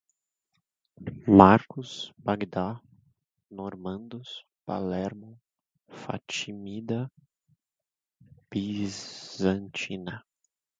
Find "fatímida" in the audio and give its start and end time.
5.91-7.07